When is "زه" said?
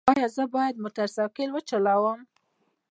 0.35-0.43